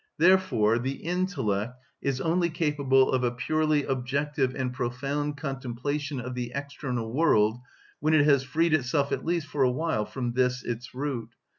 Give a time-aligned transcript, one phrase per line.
[0.17, 6.53] Therefore the intellect is only capable of a purely objective and profound comprehension of the
[6.55, 7.59] external world
[7.99, 11.29] when it has freed itself at least for a while from this its root.